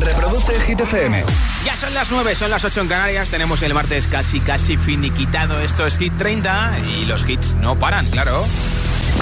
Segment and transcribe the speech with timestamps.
[0.00, 1.24] Reproduce Hit FM.
[1.64, 3.30] Ya son las 9, son las 8 en Canarias.
[3.30, 5.60] Tenemos el martes casi, casi finiquitado.
[5.60, 8.44] Esto es Hit 30 y los hits no paran, claro.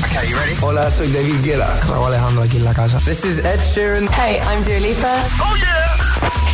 [0.05, 0.55] Okay, you ready?
[0.61, 1.81] Hola, soy David Guetta.
[1.89, 2.99] Raúl Alejandro aquí en la casa.
[2.99, 4.09] This is Ed Sheeran.
[4.13, 5.25] Hey, I'm Dua Lipa.
[5.41, 5.97] ¡Oh, yeah!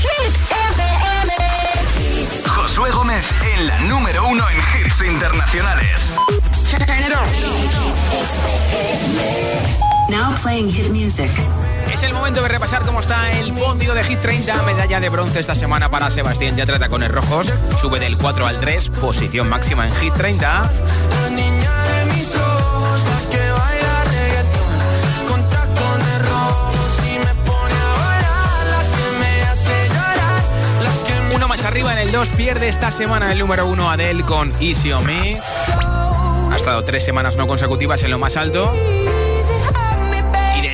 [0.00, 1.32] Hit FM.
[2.48, 3.24] Josué Gómez
[3.56, 6.10] en la número uno en hits internacionales.
[6.70, 7.26] Turn it on.
[10.08, 11.30] Now playing hit music.
[11.92, 14.62] Es el momento de repasar cómo está el podio de Hit 30.
[14.62, 17.52] Medalla de bronce esta semana para Sebastián Yatra Tacones Rojos.
[17.78, 20.70] Sube del 4 al 3, posición máxima en Hit 30.
[31.34, 34.92] Uno más arriba en el 2 pierde esta semana el número 1 Adele con Easy
[34.92, 35.38] on Me.
[35.38, 38.72] Ha estado tres semanas no consecutivas en lo más alto.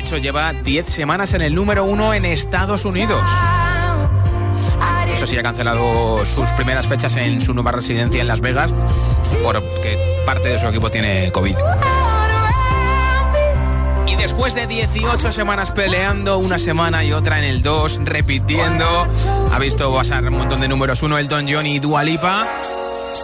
[0.09, 3.21] Hecho lleva 10 semanas en el número 1 en Estados Unidos.
[5.13, 8.73] Eso sí, ha cancelado sus primeras fechas en su nueva residencia en Las Vegas
[9.43, 11.55] porque parte de su equipo tiene COVID.
[14.07, 19.07] Y después de 18 semanas peleando, una semana y otra en el 2, repitiendo,
[19.53, 22.47] ha visto pasar un montón de números 1 Elton John y Dua Lipa.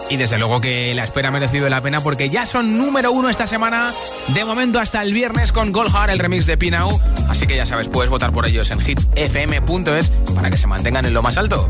[0.08, 3.28] Y desde luego que la espera ha merecido la pena porque ya son número uno
[3.28, 3.92] esta semana.
[4.28, 7.00] De momento hasta el viernes con Goldheart, el remix de Pinau.
[7.28, 11.14] Así que ya sabes, puedes votar por ellos en hitfm.es para que se mantengan en
[11.14, 11.68] lo más alto.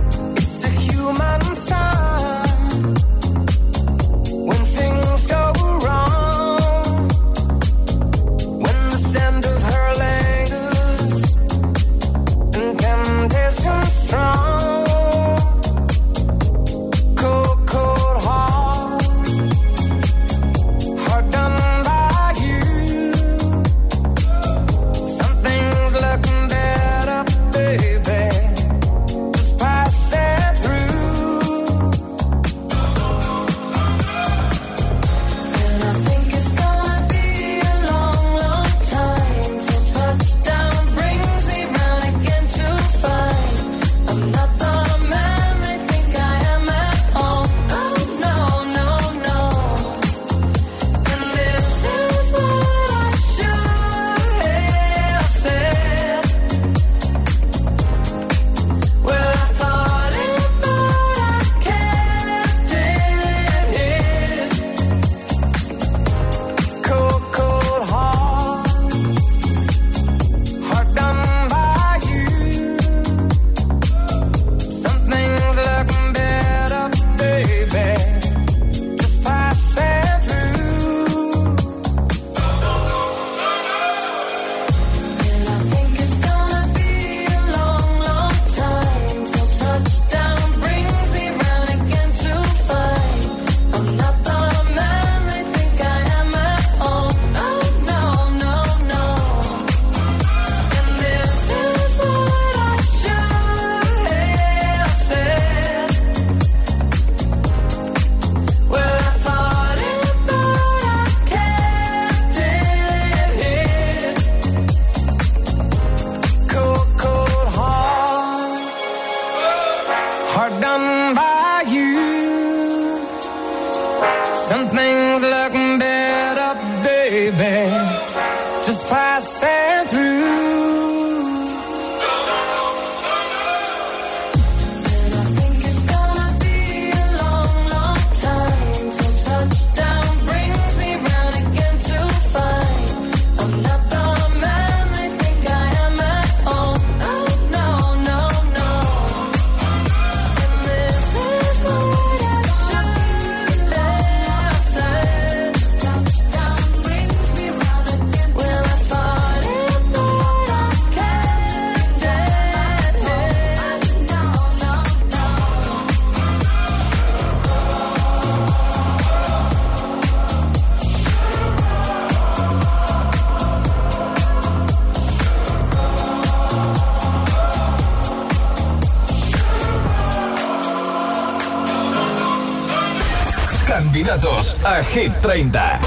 [184.93, 185.79] Hit 30.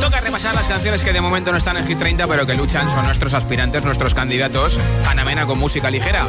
[0.00, 2.88] Toca repasar las canciones que de momento no están en Hit 30, pero que luchan,
[2.88, 4.80] son nuestros aspirantes, nuestros candidatos.
[5.06, 6.26] Ana Mena con música ligera.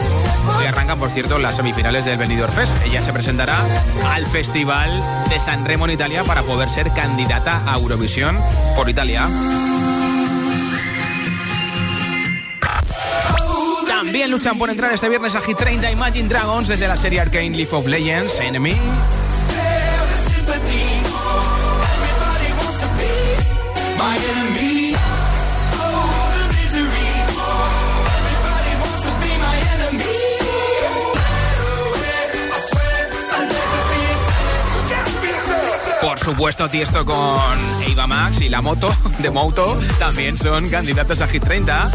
[0.57, 2.77] Hoy arrancan, por cierto, las semifinales del Benidorm Fest.
[2.85, 3.65] Ella se presentará
[4.11, 8.37] al Festival de San Remo en Italia para poder ser candidata a Eurovisión
[8.75, 9.29] por Italia.
[13.87, 17.51] También luchan por entrar este viernes a Hit 30 Imagine Dragons desde la serie Arcane
[17.51, 18.75] Leaf of Legends, Enemy.
[36.25, 37.39] Supuesto, Tiesto con
[37.87, 41.91] Eva Max y la moto de Moto también son candidatos a Hit 30.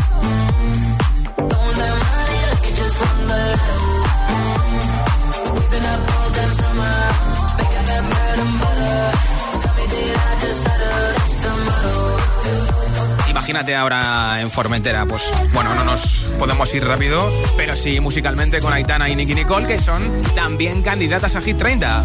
[13.29, 18.73] Imagínate ahora en Formentera, pues bueno, no nos podemos ir rápido, pero sí musicalmente con
[18.73, 20.01] Aitana y Nicky Nicole, que son
[20.37, 22.05] también candidatas a Hit 30.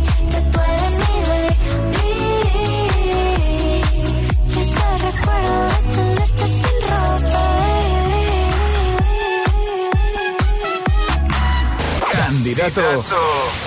[12.55, 13.03] Candidato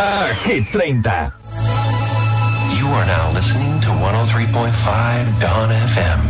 [0.00, 1.32] a Hit 30.
[2.78, 6.22] You are now listening to 103.5 Dawn FM.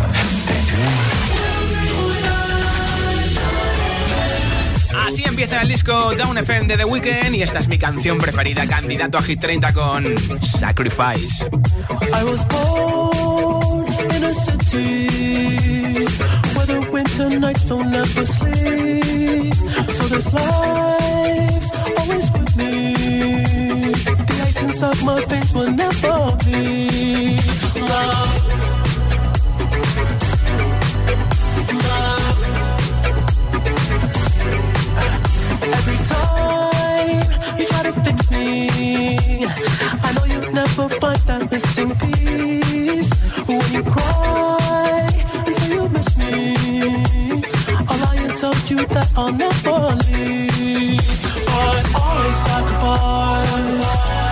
[5.06, 8.66] Así empieza el disco Down FM de The Weeknd y esta es mi canción preferida,
[8.66, 11.48] candidato a Hit 30 con Sacrifice.
[12.12, 16.06] I was born in a city
[16.56, 19.54] where the winter nights don't ever sleep.
[19.92, 22.37] So this life's always.
[24.58, 26.08] Ice inside my face will never.
[27.90, 28.32] Love.
[35.62, 38.68] Every time you try to fix me,
[39.46, 43.12] I know you never find that missing piece.
[43.46, 45.08] When you cry
[45.46, 46.56] and say you miss me,
[47.88, 50.98] I'll lie and tell you that I'll never leave.
[51.46, 54.27] But I sacrificed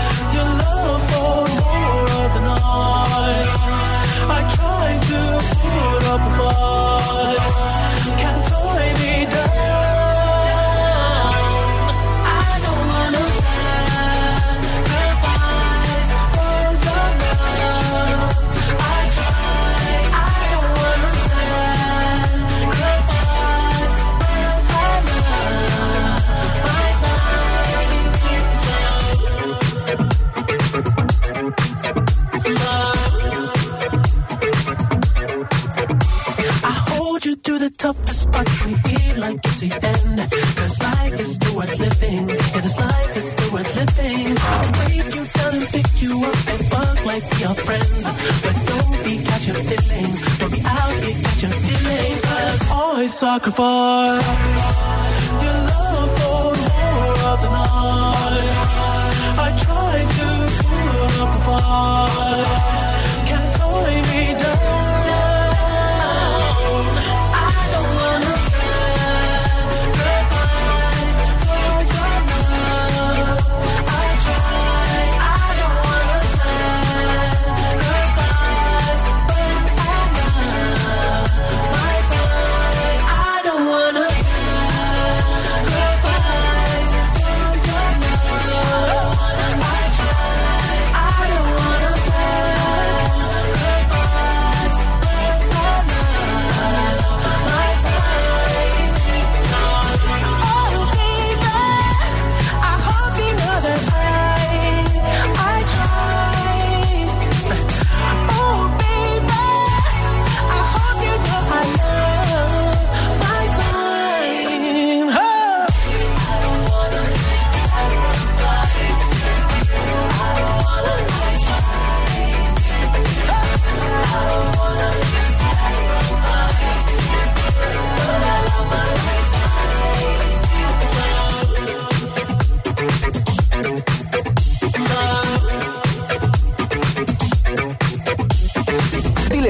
[53.17, 54.46] I sacrifice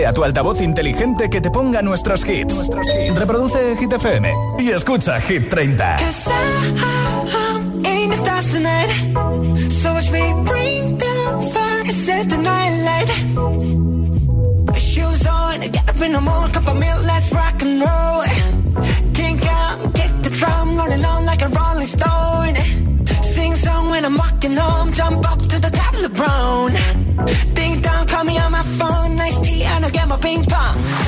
[0.04, 2.68] A tu altavoz inteligente que te ponga nuestros hits.
[3.16, 5.96] Reproduce Hit FM y escucha Hit 30.
[5.96, 8.90] Cause I, ain't the stars tonight.
[9.70, 13.08] So watch me bring the fire and set the night light.
[14.78, 18.24] Shoes on, get up in the morning, cup of milk, let's rock and roll.
[19.14, 22.54] Kink out, kick the drum, rolling on like a rolling stone.
[23.22, 27.45] Sing song when I'm home, jump up to the top of the.
[30.18, 31.05] 乒乓。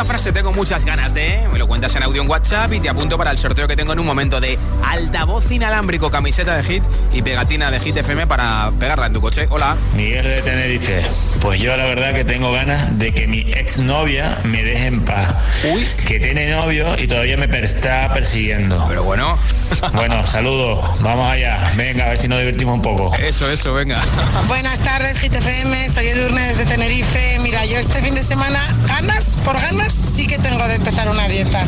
[0.00, 1.46] Esta frase, tengo muchas ganas de.
[1.52, 3.92] Me lo cuentas en audio en WhatsApp y te apunto para el sorteo que tengo
[3.92, 8.72] en un momento de altavoz inalámbrico, camiseta de hit y pegatina de hit FM para
[8.80, 9.46] pegarla en tu coche.
[9.50, 9.76] Hola.
[9.94, 11.02] Miguel de Tenerife.
[11.40, 15.34] Pues yo la verdad que tengo ganas de que mi exnovia me deje en paz.
[15.72, 15.86] Uy.
[16.06, 18.84] Que tiene novio y todavía me per- está persiguiendo.
[18.88, 19.38] Pero bueno.
[19.94, 20.78] Bueno, saludos.
[21.00, 21.72] Vamos allá.
[21.76, 23.14] Venga, a ver si nos divertimos un poco.
[23.16, 23.98] Eso, eso, venga.
[24.48, 25.88] Buenas tardes, GTFM.
[25.88, 27.38] Soy Edurne desde Tenerife.
[27.40, 31.28] Mira, yo este fin de semana, ganas por ganas, sí que tengo de empezar una
[31.28, 31.64] dieta.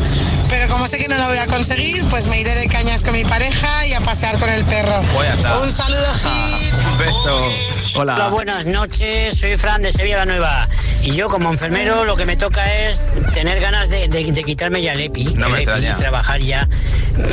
[0.53, 3.13] Pero como sé que no lo voy a conseguir, pues me iré de cañas con
[3.15, 5.01] mi pareja y a pasear con el perro.
[5.15, 5.57] Pues ya está.
[5.57, 6.73] Un saludo, Hit.
[6.91, 7.51] Un beso.
[7.95, 8.27] Hola, Hola.
[8.29, 10.67] buenas noches, soy Fran de Sevilla la Nueva
[11.03, 14.81] y yo como enfermero lo que me toca es tener ganas de, de- de quitarme
[14.81, 15.95] ya el EPI, No me EPI extraña.
[15.97, 16.67] y trabajar ya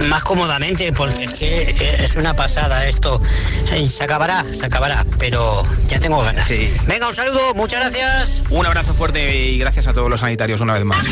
[0.08, 3.20] más cómodamente porque es que es una pasada esto.
[3.24, 6.46] Sí, Se acabará, se acabará, pero ya tengo ganas.
[6.46, 6.70] Sí.
[6.86, 8.42] Venga, un saludo, muchas gracias.
[8.50, 11.06] Un abrazo fuerte y gracias a todos los sanitarios una vez más.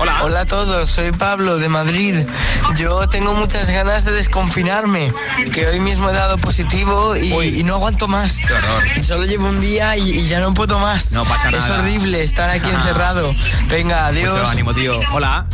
[0.00, 0.22] Hola.
[0.24, 2.16] Hola a todos, soy Pablo de Madrid.
[2.76, 5.12] Yo tengo muchas ganas de desconfinarme,
[5.52, 8.38] que hoy mismo he dado positivo y, y no aguanto más.
[9.02, 11.12] Solo llevo un día y, y ya no puedo más.
[11.12, 11.80] No pasa Es nada.
[11.80, 12.74] horrible estar aquí Ah.
[12.76, 13.34] encerrado.
[13.68, 14.34] Venga, adiós.
[14.34, 14.98] Mucho ánimo, tío.
[15.12, 15.46] Hola.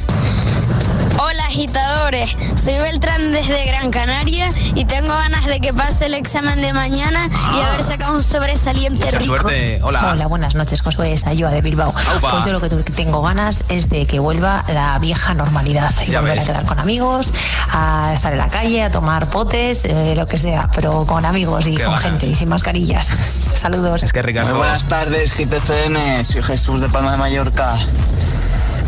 [1.26, 6.60] Hola agitadores, soy Beltrán desde Gran Canaria y tengo ganas de que pase el examen
[6.60, 7.68] de mañana y Ah.
[7.68, 9.36] haber sacado un sobresaliente Mucha rico.
[9.38, 9.80] suerte.
[9.82, 10.10] Hola.
[10.12, 11.94] Hola, buenas noches, Josué es Ayuda de Bilbao.
[12.14, 12.30] Aupa.
[12.32, 16.20] Pues yo lo que tengo ganas es de que vuelva la vieja normalidad y Ya
[16.20, 16.44] volver ves.
[16.48, 17.32] a quedar con amigos,
[17.72, 21.66] a estar en la calle, a tomar potes, eh, lo que sea, pero con amigos
[21.66, 22.02] y Qué con ganas.
[22.02, 23.06] gente y sin mascarillas.
[23.54, 24.02] Saludos.
[24.02, 24.50] Es que ricasco.
[24.50, 26.22] Muy buenas tardes, GTCN.
[26.22, 27.76] Soy Jesús de Palma de Mallorca.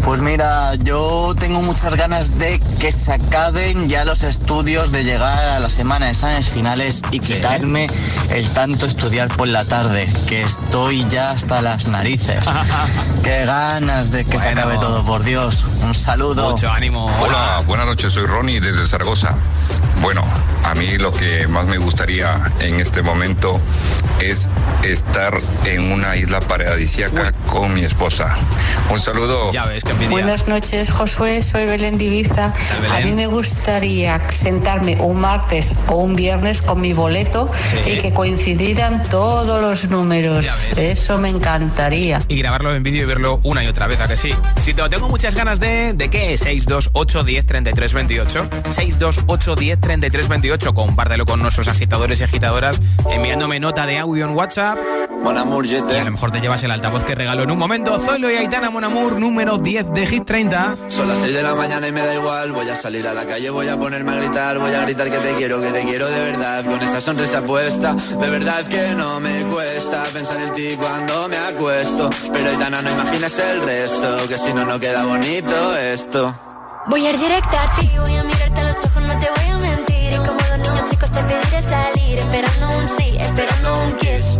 [0.04, 5.48] Pues mira, yo tengo muchas ganas de que se acaben ya los estudios, de llegar
[5.48, 7.88] a la semana de exámenes finales y quitarme
[8.30, 12.44] el tanto estudiar por la tarde, que estoy ya hasta las narices.
[13.24, 15.64] Qué ganas de que se acabe todo, por Dios.
[15.82, 16.50] Un saludo.
[16.50, 17.06] Mucho ánimo.
[17.20, 19.34] Hola, buenas noches, soy Ronnie desde Zaragoza.
[20.00, 20.22] Bueno,
[20.64, 23.60] a mí lo que más me gustaría en este momento
[24.20, 24.48] es
[24.82, 28.36] estar en una isla paradisíaca con mi esposa.
[28.90, 29.50] Un saludo.
[29.52, 29.82] Ya ves.
[30.10, 31.42] Buenas noches, Josué.
[31.42, 32.52] Soy Belén Diviza.
[32.80, 32.92] Belén?
[32.92, 37.92] A mí me gustaría sentarme un martes o un viernes con mi boleto Sí.
[37.92, 40.46] y que coincidieran todos los números.
[40.76, 42.22] Eso me encantaría.
[42.28, 44.34] y grabarlo en vídeo y verlo una y otra vez, ¿a que sí?
[44.60, 45.92] Si te tengo muchas ganas de...
[45.94, 46.36] ¿De qué?
[46.36, 48.48] 628 10 33 28.
[48.70, 50.74] 628 10 33 28.
[50.74, 54.78] Compártelo con nuestros agitadores y agitadoras enviándome nota de audio en WhatsApp.
[55.22, 57.98] Mon amour, Y a lo mejor te llevas el altavoz que regalo en un momento.
[57.98, 60.76] Zoilo y Aitana Monamur, número 10 de Hit 30.
[60.88, 62.52] Son las 6 de la mañana y me da igual.
[62.52, 64.58] Voy a salir a la calle, voy a ponerme a gritar.
[64.58, 66.64] Voy a gritar que te quiero, que te quiero de verdad.
[66.64, 71.38] Con esa sonrisa puesta, de verdad que no me cuesta pensar en ti cuando me
[71.38, 72.10] acuesto.
[72.32, 76.34] Pero Aitana, no imaginas el resto, que si no, no queda bonito esto.
[76.88, 79.50] Voy a ir directa a ti, voy a mirarte a los ojos, no te voy
[79.50, 80.12] a mentir.
[80.12, 84.38] Y como los niños chicos te pediré salir, esperando un sí, esperando un kiss.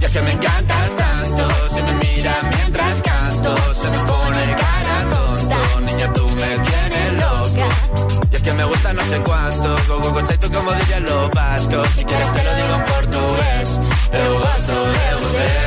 [0.00, 5.08] Y es que me encantas tanto, si me miras mientras canto, se me pone cara
[5.08, 5.80] tonto.
[5.80, 7.68] Niña, tú me tienes loca.
[8.30, 11.88] Y es que me gusta no sé cuánto, go, go, tú como dirían los vascos.
[11.96, 13.68] Si quieres te lo digo en portugués,
[14.12, 15.66] eu gosto de você.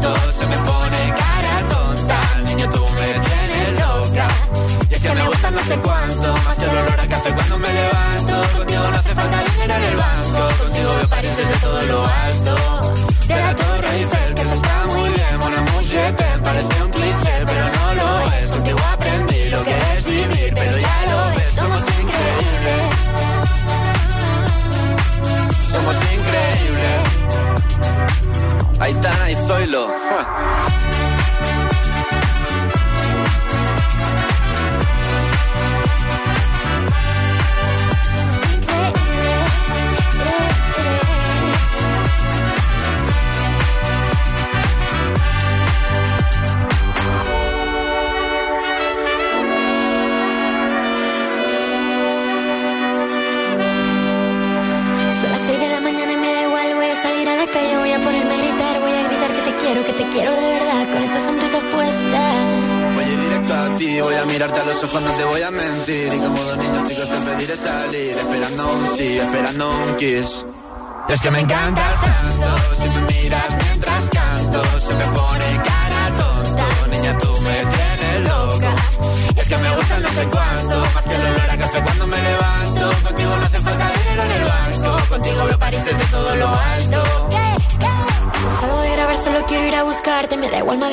[0.00, 2.20] Se me pone cara tonta.
[2.44, 4.28] Niño, tú me tienes loca.
[4.88, 6.34] Y es que me gusta no sé cuánto.
[6.44, 8.56] Más el olor a café cuando me levanto.
[8.56, 10.62] Contigo no hace falta dinero en el banco.
[10.62, 12.79] Contigo veo París desde todo lo alto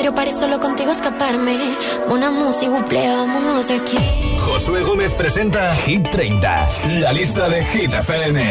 [0.08, 1.58] Yo paré solo contigo escaparme.
[2.08, 3.98] Una música, buple, vámonos de aquí.
[4.38, 6.68] Josué Gómez presenta Hit 30,
[7.00, 8.50] la lista de Hit FM.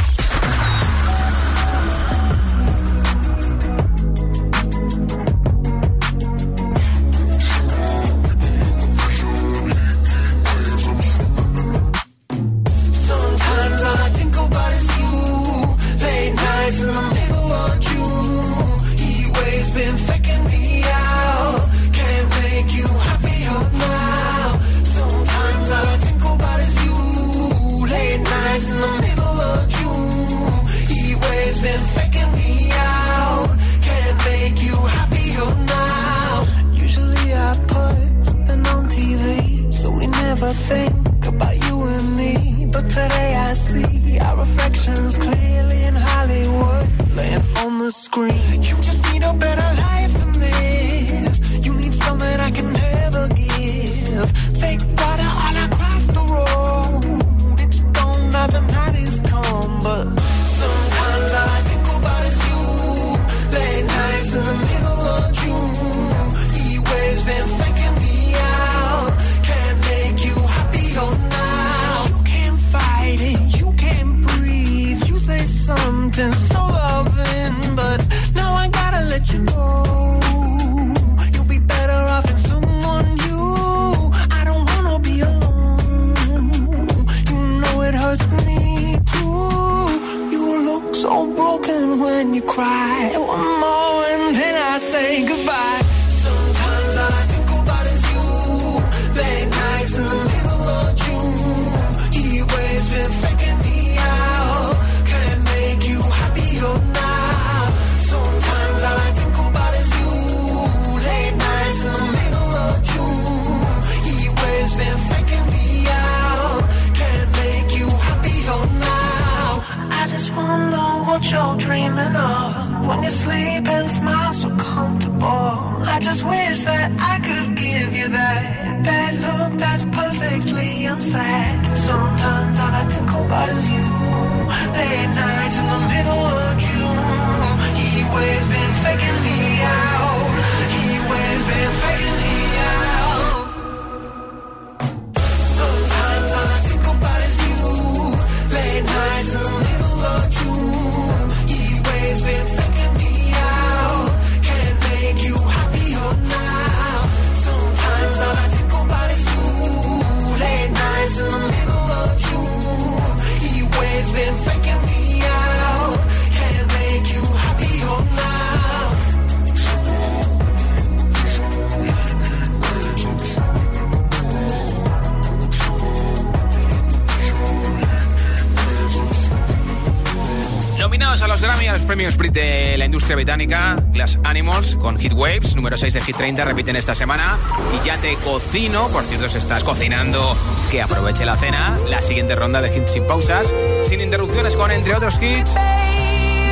[181.71, 185.93] A los premios Brit de la industria británica, Glass Animals con Hit Waves, número 6
[185.93, 187.39] de Hit 30, repiten esta semana.
[187.73, 190.35] Y ya te cocino, por cierto, si estás cocinando,
[190.69, 191.79] que aproveche la cena.
[191.89, 193.53] La siguiente ronda de hits sin pausas,
[193.83, 195.55] sin interrupciones, con entre otros hits.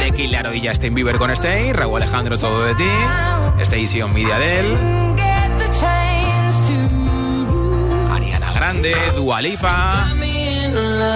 [0.01, 2.89] De Killaro y Bieber con Stay, Raúl Alejandro, todo de ti.
[3.59, 4.77] Stay on Media Del.
[8.13, 10.13] Ariana Grande, Dua Lipa,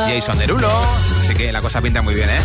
[0.08, 0.72] Jason Derulo.
[1.22, 2.42] Así que la cosa pinta muy bien, ¿eh?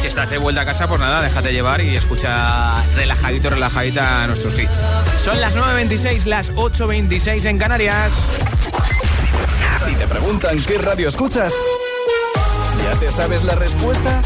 [0.00, 4.58] Si estás de vuelta a casa, pues nada, déjate llevar y escucha relajadito, relajadita nuestros
[4.58, 4.82] hits.
[5.18, 8.14] Son las 9.26, las 8.26 en Canarias.
[9.84, 11.52] Si te preguntan qué radio escuchas,
[12.82, 14.22] ¿ya te sabes la respuesta?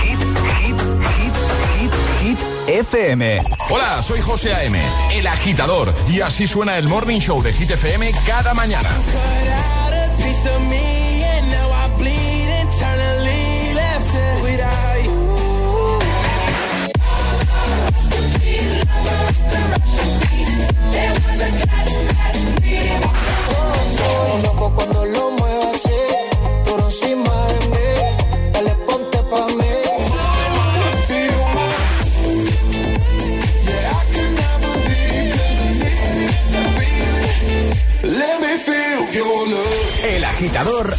[0.00, 0.20] Hit,
[0.60, 0.80] hit,
[1.16, 1.34] hit,
[1.80, 3.42] hit, hit, FM.
[3.68, 4.80] Hola, soy José A.M.,
[5.12, 8.90] el agitador, y así suena el Morning Show de Hit FM cada mañana.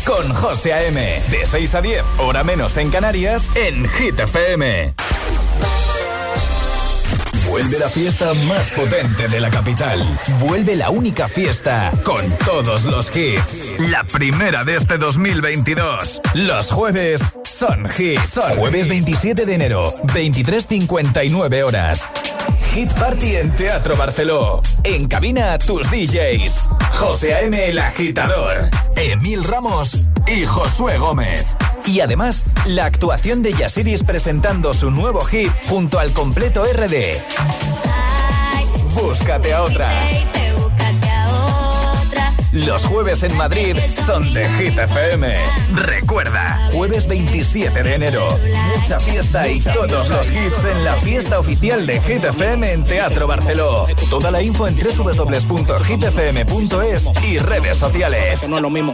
[0.06, 1.22] Con José A.M.
[1.30, 5.17] De 6 a 10, hora menos en Canarias, en Hit FM.
[7.58, 10.06] Vuelve la fiesta más potente de la capital.
[10.40, 13.66] Vuelve la única fiesta con todos los hits.
[13.80, 16.22] La primera de este 2022.
[16.36, 18.40] Los jueves son hits.
[18.58, 22.08] Jueves 27 de enero, 23.59 horas.
[22.76, 24.62] Hit Party en Teatro Barceló.
[24.84, 26.62] En cabina tus DJs.
[26.92, 27.70] José A.M.
[27.70, 28.70] el agitador.
[28.96, 31.44] Emil Ramos y Josué Gómez.
[31.88, 37.16] Y además, la actuación de Yasiris presentando su nuevo hit junto al completo RD.
[38.94, 39.90] Búscate a otra.
[42.52, 45.36] Los jueves en Madrid son de Hit FM.
[45.76, 48.28] Recuerda, jueves 27 de enero.
[48.76, 53.28] Mucha fiesta y todos los hits en la fiesta oficial de Hit FM en Teatro
[53.28, 53.86] Barceló.
[54.10, 55.90] Toda la info en www.hitfm.es
[57.30, 58.50] y redes sociales.
[58.50, 58.94] No es lo mismo.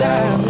[0.00, 0.49] time.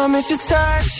[0.00, 0.99] I miss your touch.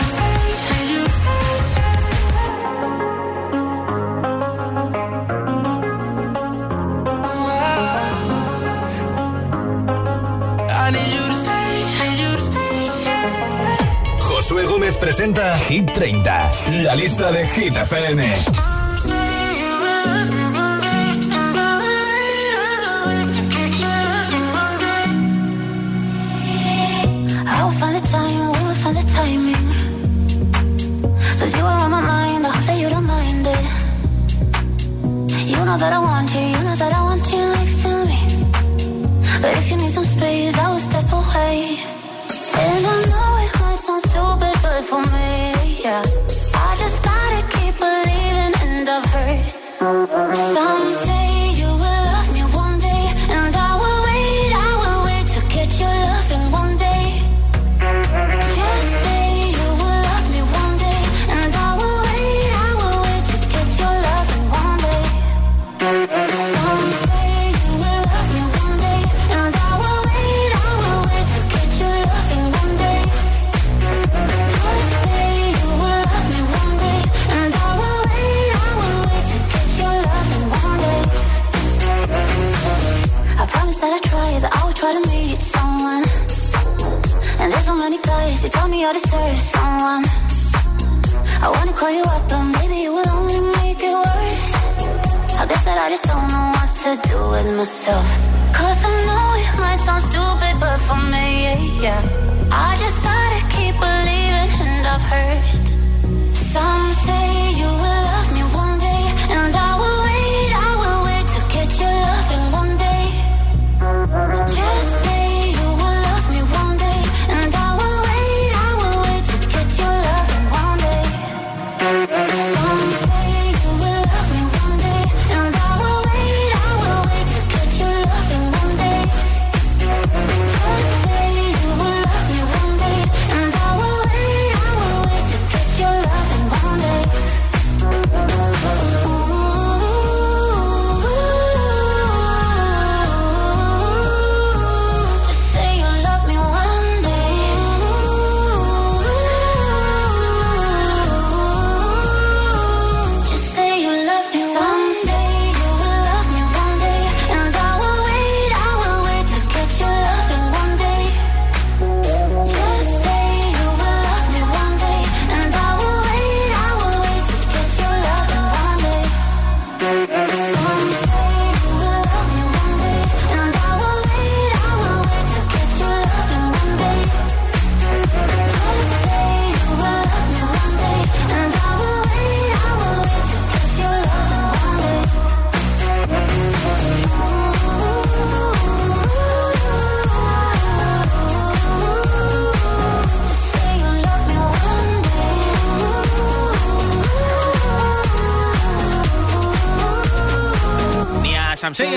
[15.01, 16.51] presenta Hit 30,
[16.83, 18.21] la lista de Hit FM.
[27.79, 29.03] Find the time, find the
[32.45, 33.63] I hope that you don't mind it.
[35.47, 38.19] You know that I want you, you know that I want you next to me.
[39.41, 40.00] But if you need some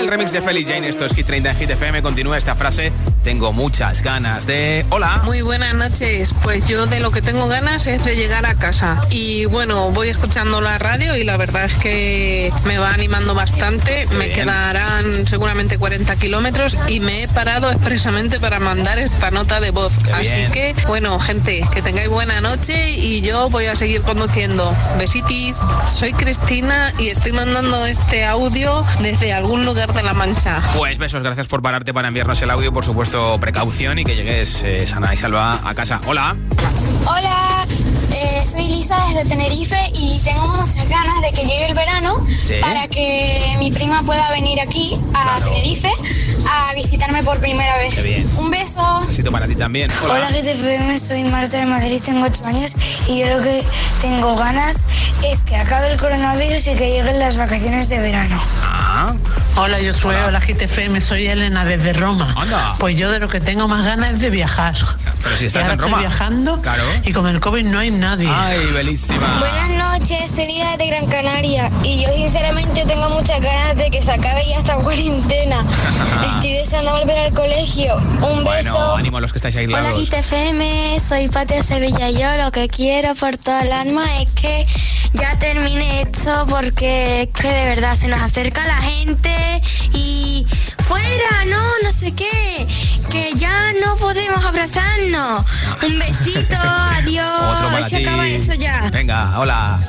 [0.05, 0.87] el remix de Felix Jane.
[0.87, 2.01] Esto es Hit 30 en Hit FM.
[2.03, 2.91] Continúa esta frase.
[3.23, 4.85] Tengo muchas ganas de.
[4.91, 5.21] Hola.
[5.25, 6.35] Muy buenas noches.
[6.43, 9.01] Pues yo de lo que tengo ganas es de llegar a casa.
[9.09, 14.05] Y bueno, voy escuchando la radio y la verdad es que me va animando bastante.
[14.17, 19.71] me quedarán seguramente 40 kilómetros y me he parado expresamente para mandar esta nota de
[19.71, 19.93] voz.
[20.13, 24.75] Así que, bueno, gente, que tengáis buena noche y yo voy a seguir conduciendo.
[24.99, 25.57] Besitis.
[25.89, 30.61] Soy Cristina y estoy mandando este audio desde algún lugar de La Mancha.
[30.77, 32.71] Pues besos, gracias por pararte para enviarnos el audio.
[32.73, 36.01] Por supuesto, precaución y que llegues eh, sana y salva a casa.
[36.05, 36.35] Hola.
[37.07, 37.65] Hola,
[38.13, 42.55] eh, soy Lisa desde Tenerife y tengo muchas ganas de que llegue el verano Sí.
[42.61, 45.89] para que mi prima pueda venir aquí a Tenerife
[46.51, 47.95] a visitarme por primera vez.
[47.95, 48.25] Qué bien.
[48.37, 48.99] Un beso.
[49.07, 49.89] Besito para ti también.
[50.09, 52.75] Hola GTFM, soy Marta de Madrid, tengo 8 años
[53.07, 53.63] y yo lo que
[54.01, 54.85] tengo ganas
[55.23, 58.39] es que acabe el coronavirus y que lleguen las vacaciones de verano.
[58.63, 59.13] Ah.
[59.57, 62.35] Hola, yo soy Hola GTFM, soy Elena desde Roma.
[62.77, 64.75] Pues yo de lo que tengo más ganas es de viajar.
[65.23, 66.83] Pero si Y estás ahora en estoy viajando Claro.
[67.03, 68.29] y con el COVID no hay nadie.
[68.29, 69.39] Ay, belísima.
[69.39, 74.01] Buenas noches, soy Lida de Gran Canaria y yo sinceramente tengo muchas ganas de que
[74.01, 75.63] se acabe ya esta cuarentena.
[76.35, 77.95] Estoy deseando volver al colegio.
[77.95, 78.95] Un Bueno, beso.
[78.97, 79.87] ánimo a los que estáis aislados.
[79.87, 82.09] Hola GTFM, soy Patria Sevilla.
[82.09, 84.67] Yo lo que quiero por toda el alma es que
[85.15, 89.61] ya termine esto porque es que de verdad se nos acerca la gente
[89.93, 90.45] y
[90.83, 92.67] fuera, no, no sé qué,
[93.09, 95.45] que ya no podemos abrazarnos.
[95.81, 98.01] Un besito, adiós, Otro a ver para si ti.
[98.03, 98.89] acaba esto ya.
[98.91, 99.79] Venga, hola.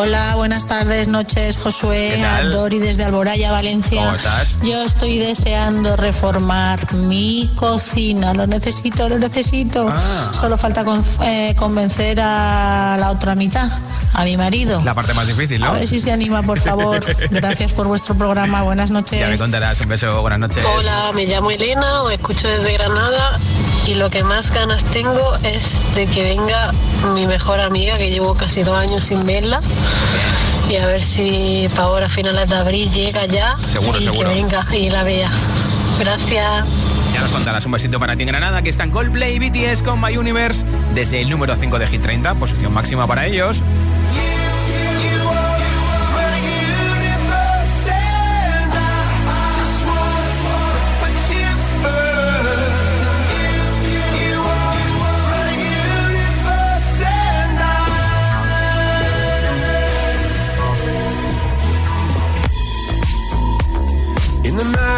[0.00, 2.22] Hola, buenas tardes, noches, Josué.
[2.52, 4.00] Dori desde Alboraya, Valencia.
[4.04, 4.54] ¿Cómo estás?
[4.62, 9.88] Yo estoy deseando reformar mi cocina, lo necesito, lo necesito.
[9.90, 10.30] Ah.
[10.32, 13.68] Solo falta con- eh, convencer a la otra mitad,
[14.14, 14.80] a mi marido.
[14.84, 15.70] La parte más difícil, ¿no?
[15.70, 17.04] A ver si se anima, por favor.
[17.32, 19.18] Gracias por vuestro programa, buenas noches.
[19.18, 19.80] Ya me contarás.
[19.80, 20.64] Un beso, buenas noches.
[20.64, 23.40] Hola, me llamo Elena, os escucho desde Granada
[23.88, 26.72] y lo que más ganas tengo es de que venga
[27.14, 29.62] mi mejor amiga que llevo casi dos años sin verla
[30.68, 34.28] y a ver si para ahora finales de abril llega ya Seguro, y seguro.
[34.28, 35.30] que venga y la vea.
[35.98, 36.66] Gracias.
[37.14, 39.98] Ya nos contarás un besito para ti en Granada, que están Coldplay y BTS con
[40.02, 43.62] My Universe desde el número 5 de Hit 30, posición máxima para ellos.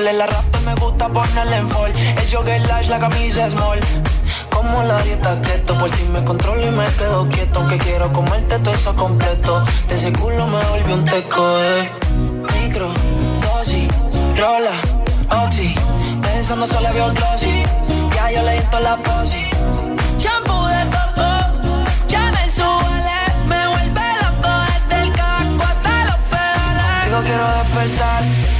[0.00, 1.92] Le La rap me gusta ponerle en fall.
[1.94, 3.78] El jogger lash, la camisa small.
[4.48, 7.58] Como la dieta keto, por si me controlo y me quedo quieto.
[7.60, 9.62] Aunque quiero comerte todo eso completo.
[9.88, 11.90] De ese culo me volvió un teco, eh.
[12.62, 12.88] Micro,
[13.42, 13.88] dosis,
[14.38, 14.72] rola,
[15.44, 15.74] oxi.
[16.22, 17.62] Pensando solo veo glossy.
[18.14, 19.50] Ya yo le di toda la posi.
[20.18, 21.28] Shampoo de coco,
[22.08, 23.18] ya me suele.
[23.46, 24.50] Me vuelve loco
[24.88, 25.10] desde el
[25.60, 27.04] hasta los pedales.
[27.04, 28.59] Digo, quiero despertar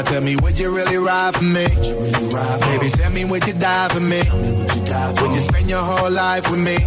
[0.00, 1.66] Now tell me, would you really ride for me?
[1.66, 4.16] Really ride Baby, tell me, would you die for me?
[4.16, 6.78] Would you, die for would you spend your whole life with me?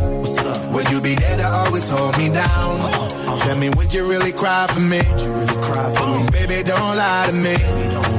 [0.73, 2.81] Would you be there to always hold me down?
[2.81, 3.39] Uh -huh.
[3.45, 5.01] Tell me, would you really cry for me?
[5.37, 6.25] Really cry for me?
[6.37, 7.55] Baby, don't lie to me.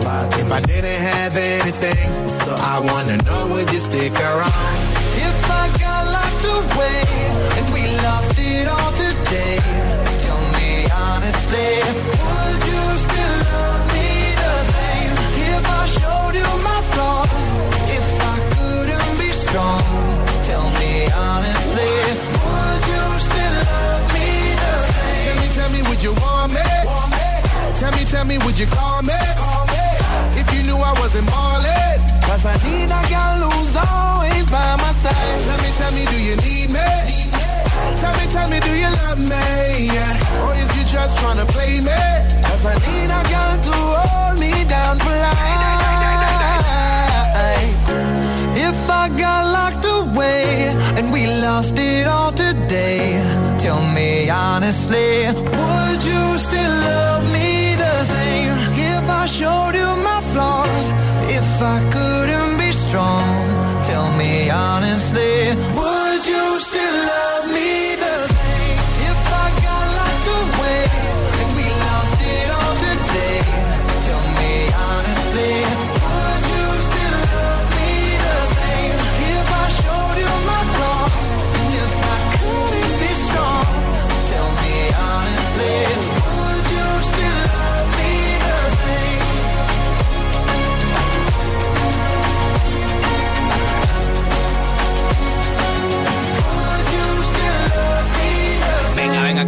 [0.06, 0.56] Lie to if me.
[0.58, 2.06] I didn't have anything,
[2.72, 4.78] I wanna know, would you stick around?
[5.28, 7.00] If I got locked away
[7.56, 9.58] and we lost it all today,
[10.24, 10.70] tell me
[11.06, 11.70] honestly,
[12.22, 12.63] would
[16.34, 17.46] you my flaws
[17.98, 19.82] if I couldn't be strong.
[20.42, 21.94] Tell me honestly,
[22.42, 24.28] would you still love me
[24.62, 25.22] the same?
[25.24, 26.66] Tell me, tell me, would you want me?
[26.84, 27.28] Want me?
[27.80, 29.18] Tell me, tell me, would you call me?
[29.42, 29.86] Call me.
[30.40, 31.98] If you knew I wasn't ballin'.
[32.26, 35.40] Cause I need a got who's always by my side.
[35.46, 36.88] Tell me, tell me, do you need me?
[37.10, 37.46] Need me.
[38.00, 39.46] Tell me, tell me, do you love me?
[39.92, 40.42] Yeah.
[40.42, 42.02] Or is you just trying to play me?
[42.46, 45.73] Cause I need a girl to hold me down for life
[48.68, 53.22] if I got locked away and we lost it all today,
[53.58, 55.26] tell me honestly,
[55.58, 58.52] would you still love me the same?
[58.92, 60.86] If I showed you my flaws,
[61.38, 62.03] if I could.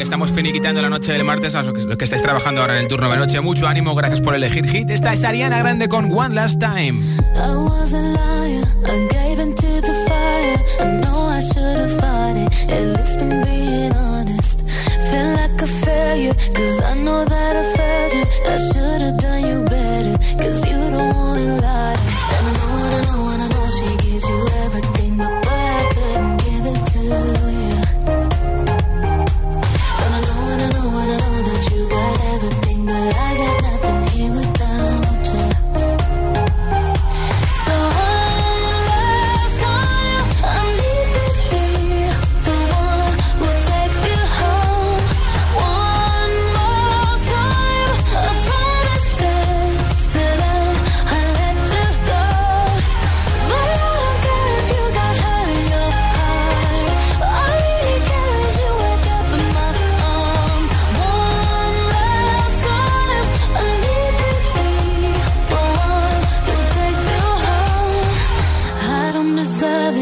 [0.06, 3.10] Estamos finiquitando la noche del martes a los que estáis trabajando ahora en el turno
[3.10, 3.40] de noche.
[3.40, 4.88] Mucho ánimo, gracias por elegir hit.
[4.88, 7.00] Esta es Ariana Grande con One Last Time.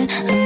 [0.06, 0.43] I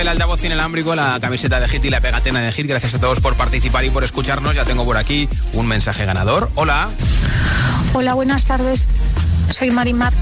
[0.00, 2.66] el altavoz inalámbrico, la camiseta de Hit y la pegatina de Hit.
[2.66, 4.56] Gracias a todos por participar y por escucharnos.
[4.56, 6.50] Ya tengo por aquí un mensaje ganador.
[6.54, 6.88] Hola.
[7.92, 8.88] Hola, buenas tardes.
[9.50, 10.12] Soy Marimar.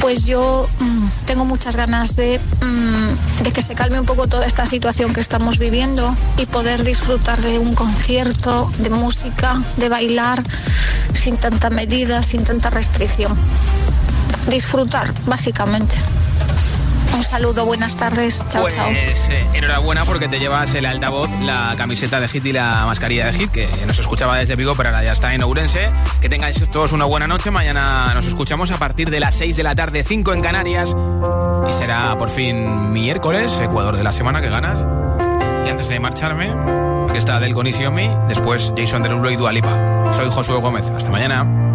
[0.00, 4.46] Pues yo mm, tengo muchas ganas de, mm, de que se calme un poco toda
[4.46, 10.42] esta situación que estamos viviendo y poder disfrutar de un concierto, de música, de bailar
[11.12, 13.36] sin tanta medida, sin tanta restricción.
[14.48, 15.96] Disfrutar, básicamente.
[17.14, 18.44] Un saludo, buenas tardes.
[18.48, 18.90] Chao, pues, chao.
[18.90, 23.32] Eh, enhorabuena porque te llevas el altavoz, la camiseta de Hit y la mascarilla de
[23.32, 25.88] Hit, que nos escuchaba desde Vigo, pero ahora ya está en Ourense.
[26.20, 27.52] Que tengáis todos una buena noche.
[27.52, 30.96] Mañana nos escuchamos a partir de las 6 de la tarde, 5 en Canarias.
[31.68, 34.84] Y será por fin miércoles, Ecuador de la semana que ganas.
[35.64, 36.50] Y antes de marcharme,
[37.08, 40.12] aquí está Del con Me, después Jason Derulo y Dualipa.
[40.12, 40.90] Soy Josué Gómez.
[40.90, 41.73] Hasta mañana.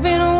[0.00, 0.39] I've been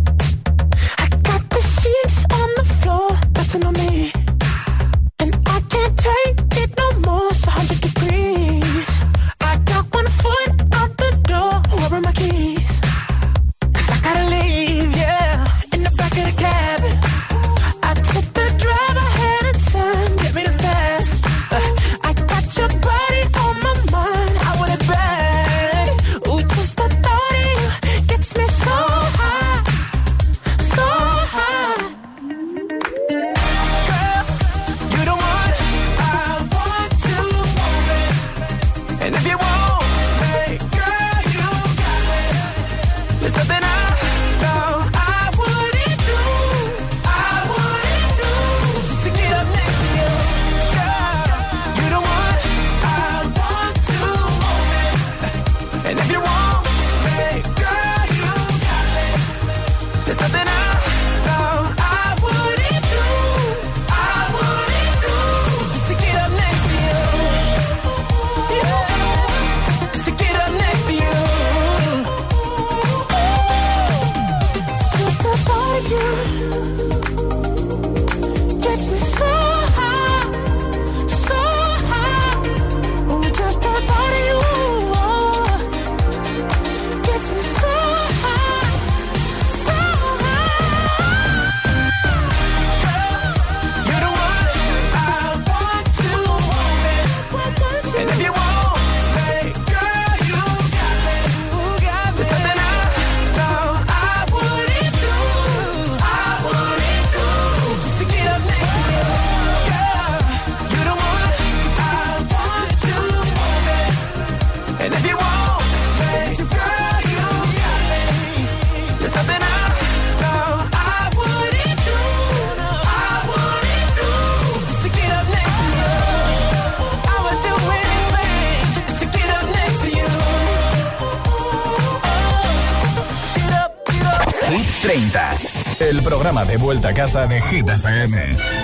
[136.71, 138.60] vuelta a casa de Hit FM.